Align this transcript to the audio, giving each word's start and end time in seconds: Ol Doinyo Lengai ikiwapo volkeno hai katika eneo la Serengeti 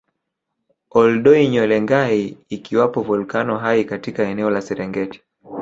Ol 1.01 1.21
Doinyo 1.23 1.65
Lengai 1.67 2.37
ikiwapo 2.49 3.01
volkeno 3.01 3.57
hai 3.57 3.85
katika 3.85 4.23
eneo 4.23 4.49
la 4.49 4.61
Serengeti 4.61 5.21